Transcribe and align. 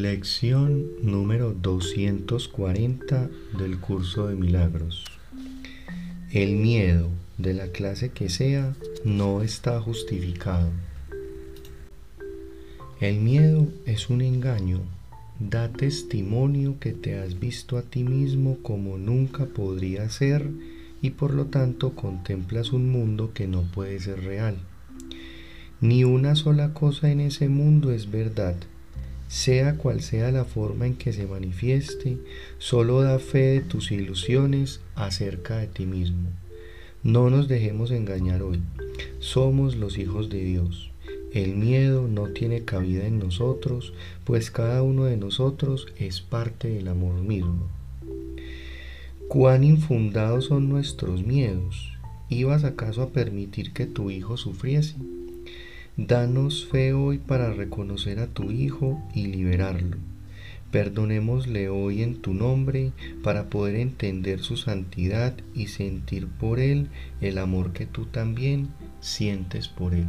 Lección 0.00 0.86
número 1.02 1.52
240 1.52 3.28
del 3.58 3.78
curso 3.80 4.28
de 4.28 4.34
milagros. 4.34 5.04
El 6.32 6.56
miedo, 6.56 7.10
de 7.36 7.52
la 7.52 7.66
clase 7.66 8.08
que 8.08 8.30
sea, 8.30 8.74
no 9.04 9.42
está 9.42 9.78
justificado. 9.78 10.70
El 12.98 13.20
miedo 13.20 13.68
es 13.84 14.08
un 14.08 14.22
engaño. 14.22 14.80
Da 15.38 15.68
testimonio 15.68 16.76
que 16.80 16.92
te 16.92 17.18
has 17.18 17.38
visto 17.38 17.76
a 17.76 17.82
ti 17.82 18.02
mismo 18.02 18.56
como 18.62 18.96
nunca 18.96 19.44
podría 19.44 20.08
ser 20.08 20.48
y 21.02 21.10
por 21.10 21.34
lo 21.34 21.44
tanto 21.46 21.90
contemplas 21.94 22.72
un 22.72 22.90
mundo 22.90 23.32
que 23.34 23.46
no 23.46 23.64
puede 23.64 24.00
ser 24.00 24.24
real. 24.24 24.56
Ni 25.82 26.04
una 26.04 26.36
sola 26.36 26.72
cosa 26.72 27.10
en 27.10 27.20
ese 27.20 27.50
mundo 27.50 27.92
es 27.92 28.10
verdad 28.10 28.56
sea 29.30 29.76
cual 29.76 30.00
sea 30.00 30.32
la 30.32 30.44
forma 30.44 30.88
en 30.88 30.96
que 30.96 31.12
se 31.12 31.24
manifieste, 31.24 32.18
solo 32.58 33.00
da 33.00 33.20
fe 33.20 33.46
de 33.46 33.60
tus 33.60 33.92
ilusiones 33.92 34.80
acerca 34.96 35.58
de 35.58 35.68
ti 35.68 35.86
mismo. 35.86 36.30
No 37.04 37.30
nos 37.30 37.46
dejemos 37.46 37.92
engañar 37.92 38.42
hoy. 38.42 38.60
Somos 39.20 39.76
los 39.76 39.98
hijos 39.98 40.30
de 40.30 40.42
Dios. 40.42 40.90
El 41.32 41.54
miedo 41.54 42.08
no 42.08 42.30
tiene 42.30 42.64
cabida 42.64 43.06
en 43.06 43.20
nosotros, 43.20 43.92
pues 44.24 44.50
cada 44.50 44.82
uno 44.82 45.04
de 45.04 45.16
nosotros 45.16 45.86
es 45.96 46.20
parte 46.20 46.68
del 46.68 46.88
amor 46.88 47.14
mismo. 47.22 47.68
¿Cuán 49.28 49.62
infundados 49.62 50.46
son 50.46 50.68
nuestros 50.68 51.24
miedos? 51.24 51.92
¿Ibas 52.28 52.64
acaso 52.64 53.02
a 53.02 53.10
permitir 53.10 53.72
que 53.72 53.86
tu 53.86 54.10
hijo 54.10 54.36
sufriese? 54.36 54.96
Danos 55.96 56.66
fe 56.66 56.92
hoy 56.92 57.18
para 57.18 57.52
reconocer 57.52 58.20
a 58.20 58.28
tu 58.28 58.52
Hijo 58.52 59.02
y 59.12 59.26
liberarlo. 59.26 59.96
Perdonémosle 60.70 61.68
hoy 61.68 62.02
en 62.02 62.22
tu 62.22 62.32
nombre 62.32 62.92
para 63.24 63.50
poder 63.50 63.74
entender 63.74 64.38
su 64.38 64.56
santidad 64.56 65.34
y 65.52 65.66
sentir 65.66 66.28
por 66.28 66.60
Él 66.60 66.88
el 67.20 67.38
amor 67.38 67.72
que 67.72 67.86
tú 67.86 68.06
también 68.06 68.68
sientes 69.00 69.66
por 69.66 69.94
Él. 69.94 70.06